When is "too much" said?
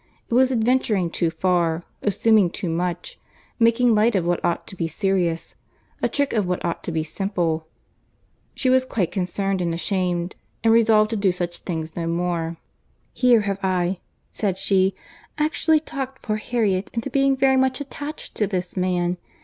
2.49-3.19